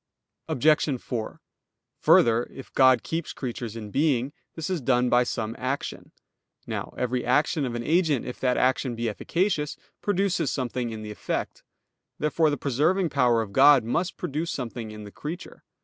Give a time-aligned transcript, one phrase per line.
[0.49, 0.99] Obj.
[0.99, 1.39] 4:
[1.99, 6.11] Further, if God keeps creatures in being, this is done by some action.
[6.65, 11.11] Now every action of an agent, if that action be efficacious, produces something in the
[11.11, 11.61] effect.
[12.17, 15.63] Therefore the preserving power of God must produce something in the creature.